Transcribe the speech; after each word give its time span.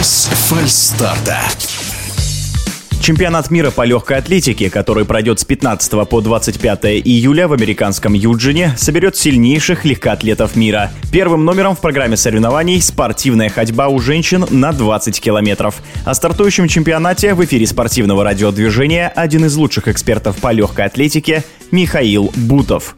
Без 0.00 0.30
фальстарта. 0.48 1.36
Чемпионат 3.02 3.50
мира 3.50 3.70
по 3.70 3.84
легкой 3.84 4.16
атлетике, 4.16 4.70
который 4.70 5.04
пройдет 5.04 5.40
с 5.40 5.44
15 5.44 6.08
по 6.08 6.22
25 6.22 6.86
июля 7.04 7.46
в 7.46 7.52
американском 7.52 8.14
Юджине, 8.14 8.74
соберет 8.78 9.16
сильнейших 9.16 9.84
легкоатлетов 9.84 10.56
мира. 10.56 10.90
Первым 11.12 11.44
номером 11.44 11.76
в 11.76 11.82
программе 11.82 12.16
соревнований 12.16 12.80
спортивная 12.80 13.50
ходьба 13.50 13.88
у 13.88 13.98
женщин 13.98 14.46
на 14.48 14.72
20 14.72 15.20
километров. 15.20 15.82
О 16.06 16.14
стартующем 16.14 16.66
чемпионате 16.66 17.34
в 17.34 17.44
эфире 17.44 17.66
спортивного 17.66 18.24
радиодвижения 18.24 19.08
один 19.08 19.44
из 19.44 19.54
лучших 19.56 19.88
экспертов 19.88 20.36
по 20.36 20.50
легкой 20.50 20.86
атлетике 20.86 21.44
Михаил 21.70 22.32
Бутов 22.34 22.96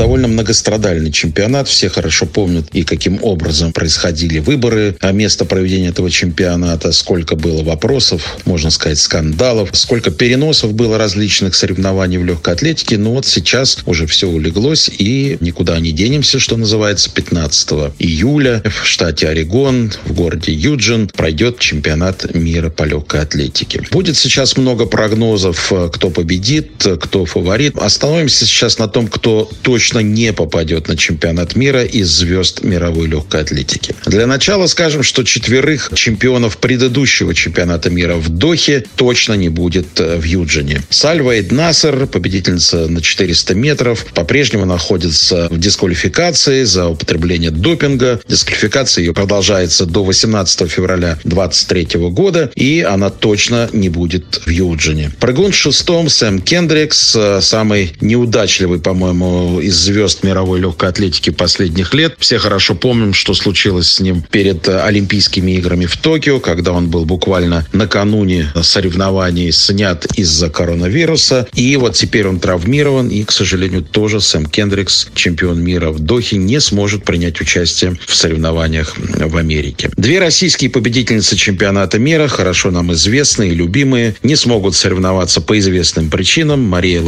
довольно 0.00 0.28
многострадальный 0.28 1.12
чемпионат. 1.12 1.68
Все 1.68 1.90
хорошо 1.90 2.24
помнят 2.24 2.68
и 2.72 2.84
каким 2.84 3.18
образом 3.22 3.70
происходили 3.70 4.38
выборы, 4.38 4.96
а 5.00 5.12
место 5.12 5.44
проведения 5.44 5.88
этого 5.88 6.10
чемпионата, 6.10 6.90
сколько 6.92 7.36
было 7.36 7.62
вопросов, 7.62 8.38
можно 8.46 8.70
сказать, 8.70 8.98
скандалов, 8.98 9.68
сколько 9.74 10.10
переносов 10.10 10.72
было 10.72 10.96
различных 10.96 11.54
соревнований 11.54 12.16
в 12.16 12.24
легкой 12.24 12.54
атлетике. 12.54 12.96
Но 12.96 13.12
вот 13.12 13.26
сейчас 13.26 13.80
уже 13.84 14.06
все 14.06 14.26
улеглось 14.26 14.88
и 14.88 15.36
никуда 15.40 15.78
не 15.80 15.92
денемся, 15.92 16.38
что 16.38 16.56
называется, 16.56 17.10
15 17.10 17.70
июля 17.98 18.62
в 18.64 18.86
штате 18.86 19.28
Орегон, 19.28 19.92
в 20.06 20.14
городе 20.14 20.50
Юджин 20.52 21.08
пройдет 21.08 21.58
чемпионат 21.58 22.34
мира 22.34 22.70
по 22.70 22.84
легкой 22.84 23.20
атлетике. 23.20 23.82
Будет 23.90 24.16
сейчас 24.16 24.56
много 24.56 24.86
прогнозов, 24.86 25.70
кто 25.92 26.08
победит, 26.08 26.86
кто 27.00 27.26
фаворит. 27.26 27.76
Остановимся 27.80 28.44
сейчас 28.44 28.78
на 28.78 28.88
том, 28.88 29.08
кто 29.08 29.50
точно 29.62 30.00
не 30.00 30.32
попадет 30.32 30.88
на 30.88 30.96
чемпионат 30.96 31.56
мира 31.56 31.82
из 31.82 32.08
звезд 32.08 32.62
мировой 32.62 33.08
легкой 33.08 33.40
атлетики. 33.40 33.94
Для 34.04 34.26
начала 34.26 34.66
скажем, 34.66 35.02
что 35.02 35.24
четверых 35.24 35.90
чемпионов 35.94 36.58
предыдущего 36.58 37.34
чемпионата 37.34 37.88
мира 37.88 38.16
в 38.16 38.28
Дохе 38.28 38.84
точно 38.96 39.32
не 39.32 39.48
будет 39.48 39.98
э, 39.98 40.18
в 40.18 40.24
Юджине. 40.24 40.82
Сальва 40.90 41.38
Эднасер, 41.38 42.06
победительница 42.06 42.86
на 42.88 43.00
400 43.00 43.54
метров, 43.54 44.04
по-прежнему 44.14 44.66
находится 44.66 45.48
в 45.50 45.58
дисквалификации 45.58 46.64
за 46.64 46.86
употребление 46.88 47.50
допинга. 47.50 48.20
Дисквалификация 48.28 49.02
ее 49.02 49.14
продолжается 49.14 49.86
до 49.86 50.04
18 50.04 50.70
февраля 50.70 51.18
2023 51.24 52.00
года, 52.10 52.50
и 52.54 52.82
она 52.82 53.10
точно 53.10 53.68
не 53.72 53.88
будет 53.88 54.42
в 54.44 54.50
Юджине. 54.50 55.12
Прыгун 55.18 55.52
шестом 55.52 56.08
Сэм 56.08 56.40
Кендрикс, 56.40 57.16
э, 57.16 57.40
самый 57.70 57.92
неудачливый, 58.00 58.80
по-моему, 58.80 59.60
из 59.60 59.76
звезд 59.76 60.24
мировой 60.24 60.58
легкой 60.58 60.88
атлетики 60.88 61.30
последних 61.30 61.94
лет. 61.94 62.16
Все 62.18 62.38
хорошо 62.38 62.74
помним, 62.74 63.14
что 63.14 63.32
случилось 63.32 63.92
с 63.92 64.00
ним 64.00 64.24
перед 64.28 64.66
э, 64.66 64.80
Олимпийскими 64.80 65.52
играми 65.52 65.86
в 65.86 65.96
Токио, 65.96 66.40
когда 66.40 66.72
он 66.72 66.88
был 66.88 67.04
буквально 67.04 67.64
накануне 67.72 68.52
соревнований 68.60 69.52
снят 69.52 70.04
из-за 70.16 70.50
коронавируса. 70.50 71.46
И 71.54 71.76
вот 71.76 71.94
теперь 71.94 72.26
он 72.26 72.40
травмирован, 72.40 73.08
и, 73.08 73.22
к 73.22 73.30
сожалению, 73.30 73.82
тоже 73.82 74.20
Сэм 74.20 74.46
Кендрикс, 74.46 75.06
чемпион 75.14 75.62
мира 75.62 75.90
в 75.90 76.00
Дохе, 76.00 76.38
не 76.38 76.58
сможет 76.60 77.04
принять 77.04 77.40
участие 77.40 77.96
в 78.04 78.16
соревнованиях 78.16 78.96
в 78.98 79.36
Америке. 79.36 79.90
Две 79.96 80.18
российские 80.18 80.70
победительницы 80.70 81.36
чемпионата 81.36 82.00
мира, 82.00 82.26
хорошо 82.26 82.72
нам 82.72 82.92
известные 82.94 83.52
и 83.52 83.54
любимые, 83.54 84.16
не 84.24 84.34
смогут 84.34 84.74
соревноваться 84.74 85.40
по 85.40 85.56
известным 85.56 86.10
причинам. 86.10 86.64
Мария 86.64 87.00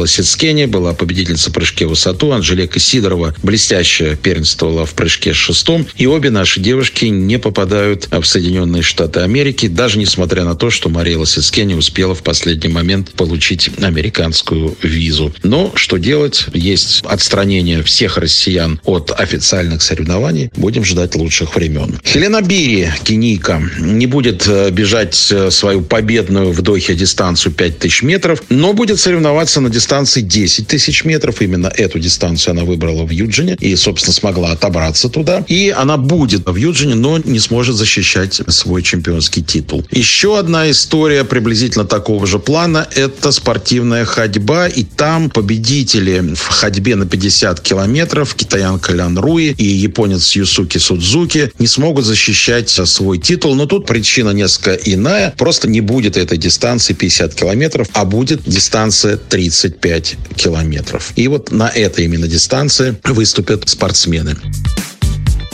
Лосицкене 0.53 0.67
была 0.67 0.93
победительница 0.93 1.51
прыжке 1.51 1.87
в 1.87 1.89
высоту, 1.89 2.31
Анжелика 2.31 2.79
Сидорова 2.79 3.33
блестяще 3.41 4.15
первенствовала 4.21 4.85
в 4.85 4.93
прыжке 4.93 5.33
с 5.33 5.37
шестом. 5.37 5.87
И 5.97 6.05
обе 6.05 6.29
наши 6.29 6.59
девушки 6.59 7.05
не 7.05 7.39
попадают 7.39 8.07
в 8.11 8.23
Соединенные 8.23 8.83
Штаты 8.83 9.21
Америки, 9.21 9.67
даже 9.67 9.97
несмотря 9.97 10.43
на 10.43 10.55
то, 10.55 10.69
что 10.69 10.89
Мария 10.89 11.17
Лосицке 11.17 11.63
успела 11.63 12.13
в 12.13 12.21
последний 12.21 12.69
момент 12.69 13.11
получить 13.11 13.71
американскую 13.81 14.75
визу. 14.83 15.33
Но 15.43 15.71
что 15.75 15.97
делать? 15.97 16.45
Есть 16.53 17.01
отстранение 17.05 17.81
всех 17.81 18.17
россиян 18.17 18.79
от 18.83 19.11
официальных 19.11 19.81
соревнований. 19.81 20.51
Будем 20.55 20.83
ждать 20.83 21.15
лучших 21.15 21.55
времен. 21.55 21.99
Хелена 22.05 22.41
Бири, 22.41 22.91
кенийка, 23.03 23.61
не 23.79 24.05
будет 24.05 24.45
э, 24.47 24.69
бежать 24.71 25.31
э, 25.31 25.49
свою 25.49 25.81
победную 25.81 26.51
в 26.51 26.61
Дохе 26.61 26.93
дистанцию 26.95 27.53
5000 27.53 28.03
метров, 28.03 28.43
но 28.49 28.73
будет 28.73 28.99
соревноваться 28.99 29.61
на 29.61 29.69
дистанции 29.69 30.21
10 30.33 30.67
тысяч 30.67 31.05
метров. 31.05 31.41
Именно 31.41 31.67
эту 31.67 31.99
дистанцию 31.99 32.53
она 32.53 32.63
выбрала 32.63 33.03
в 33.03 33.11
Юджине 33.11 33.55
и, 33.59 33.75
собственно, 33.75 34.13
смогла 34.13 34.51
отобраться 34.51 35.07
туда. 35.07 35.45
И 35.47 35.69
она 35.69 35.97
будет 35.97 36.47
в 36.47 36.55
Юджине, 36.55 36.95
но 36.95 37.19
не 37.19 37.39
сможет 37.39 37.75
защищать 37.75 38.41
свой 38.47 38.81
чемпионский 38.81 39.43
титул. 39.43 39.85
Еще 39.91 40.39
одна 40.39 40.71
история 40.71 41.23
приблизительно 41.23 41.85
такого 41.85 42.25
же 42.25 42.39
плана– 42.39 42.87
это 42.95 43.31
спортивная 43.31 44.05
ходьба. 44.05 44.67
И 44.67 44.83
там 44.83 45.29
победители 45.29 46.33
в 46.33 46.47
ходьбе 46.47 46.95
на 46.95 47.05
50 47.05 47.59
километров, 47.59 48.33
китаянка 48.33 48.93
Лян 48.93 49.17
Руи 49.17 49.53
и 49.55 49.65
японец 49.65 50.31
Юсуки 50.31 50.79
Судзуки, 50.79 51.51
не 51.59 51.67
смогут 51.67 52.05
защищать 52.05 52.69
свой 52.69 53.19
титул. 53.19 53.53
Но 53.53 53.67
тут 53.67 53.85
причина 53.85 54.31
несколько 54.31 54.73
иная. 54.73 55.33
Просто 55.37 55.69
не 55.69 55.81
будет 55.81 56.17
этой 56.17 56.39
дистанции 56.39 56.93
50 56.93 57.35
километров, 57.35 57.87
а 57.93 58.05
будет 58.05 58.41
дистанция 58.45 59.17
35 59.17 60.17
километров. 60.35 61.13
И 61.15 61.27
вот 61.27 61.51
на 61.51 61.69
этой 61.69 62.05
именно 62.05 62.27
дистанции 62.27 62.95
выступят 63.03 63.67
спортсмены. 63.69 64.35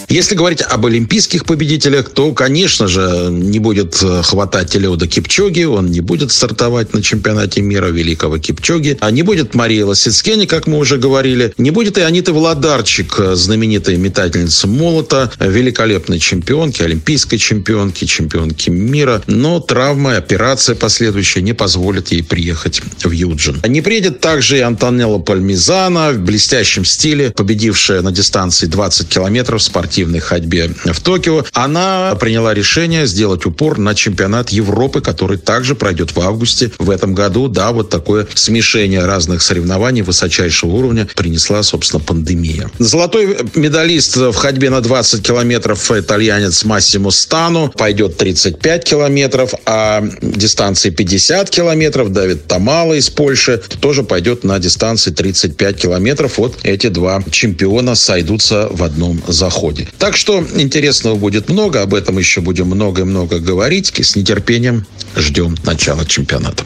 Если 0.09 0.34
говорить 0.34 0.64
об 0.64 0.88
олимпийских 0.88 1.46
победителях, 1.46 2.09
то, 2.09 2.34
конечно 2.34 2.88
же, 2.88 3.28
не 3.30 3.59
будет 3.59 4.02
э, 4.02 4.24
хватать 4.24 4.75
Элеода 4.75 5.06
Кипчоги, 5.06 5.66
он 5.66 5.92
не 5.92 6.00
будет 6.00 6.31
стартовать 6.31 6.96
на 6.96 7.03
чемпионате 7.03 7.62
мира 7.62 7.90
великого 7.90 8.40
Кипчоги, 8.40 8.98
а 9.02 9.12
не 9.12 9.22
будет 9.22 9.53
Мария 9.53 9.86
Лосицкени, 9.86 10.48
как 10.48 10.66
мы 10.66 10.80
уже 10.80 10.98
говорили, 10.98 11.53
не 11.59 11.69
будет 11.69 12.00
и 12.00 12.02
Аниты 12.02 12.34
Владарчик, 12.34 13.19
э, 13.19 13.36
знаменитая 13.36 13.98
метательница 13.98 14.68
молота, 14.68 15.31
великолепной 15.40 16.18
чемпионки, 16.18 16.81
олимпийской 16.81 17.38
чемпионки, 17.38 18.06
чемпионки 18.06 18.72
мира, 18.72 19.22
но 19.28 19.59
травма, 19.59 20.18
операция 20.18 20.74
последующая 20.74 21.44
не 21.44 21.53
позволит 21.53 22.12
ей 22.12 22.24
приехать 22.24 22.81
в 23.03 23.12
Юджин. 23.12 23.62
Не 23.68 23.81
приедет 23.81 24.22
также 24.22 24.58
и 24.58 24.62
Антонелла 24.62 25.19
Пальмизана 25.19 26.14
в 26.14 26.18
блестящем 26.18 26.84
стиле, 26.84 27.30
победившая 27.30 28.02
на 28.02 28.12
дистанции 28.12 28.66
20 28.66 29.08
километров 29.08 29.62
спортивной 29.62 29.99
спортивной 30.00 30.20
ходьбе 30.20 30.72
в 30.86 31.02
Токио, 31.02 31.44
она 31.52 32.16
приняла 32.16 32.54
решение 32.54 33.06
сделать 33.06 33.46
упор 33.46 33.78
на 33.78 33.94
чемпионат 33.94 34.50
Европы, 34.50 35.02
который 35.02 35.38
также 35.38 35.76
пройдет 35.76 36.16
в 36.16 36.20
августе 36.22 36.72
в 36.80 36.90
этом 36.90 37.14
году. 37.14 37.50
Да, 37.50 37.74
вот 37.74 37.90
такое 37.90 38.26
смешение 38.34 39.06
разных 39.06 39.42
соревнований 39.42 40.02
высочайшего 40.02 40.70
уровня 40.72 41.06
принесла, 41.16 41.64
собственно, 41.64 42.02
пандемия. 42.02 42.72
Золотой 42.80 43.38
медалист 43.56 44.16
в 44.16 44.34
ходьбе 44.34 44.70
на 44.70 44.80
20 44.80 45.22
километров 45.22 45.92
итальянец 45.92 46.64
Массимо 46.64 47.12
Стану 47.12 47.74
пойдет 47.78 48.16
35 48.16 48.84
километров, 48.86 49.54
а 49.66 50.02
дистанции 50.22 50.92
50 50.92 51.50
километров 51.50 52.14
Давид 52.14 52.48
Тамала 52.48 52.94
из 52.94 53.10
Польши 53.10 53.62
тоже 53.81 54.04
пойдет 54.04 54.46
на 54.46 54.60
дистанции 54.60 55.12
35 55.12 55.76
километров. 55.76 56.38
Вот 56.38 56.56
эти 56.64 56.88
два 56.88 57.22
чемпиона 57.30 57.96
сойдутся 57.96 58.70
в 58.72 58.81
одном 58.81 59.22
заходе. 59.28 59.88
Так 59.97 60.16
что 60.16 60.45
интересного 60.55 61.16
будет 61.16 61.50
много, 61.50 61.81
об 61.81 61.94
этом 61.94 62.17
еще 62.17 62.41
будем 62.41 62.67
много-много 62.67 63.39
говорить. 63.39 63.94
И 63.97 64.03
с 64.03 64.16
нетерпением 64.16 64.85
ждем 65.16 65.55
начала 65.63 66.05
чемпионата. 66.05 66.63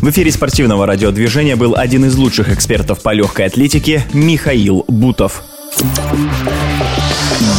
В 0.00 0.10
эфире 0.10 0.30
спортивного 0.30 0.86
радиодвижения 0.86 1.56
был 1.56 1.74
один 1.76 2.04
из 2.04 2.14
лучших 2.16 2.50
экспертов 2.50 3.00
по 3.00 3.12
легкой 3.12 3.46
атлетике 3.46 4.04
Михаил 4.12 4.84
Бутов. 4.86 5.42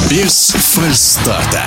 Без 0.09 0.51
фальстарта. 0.51 1.63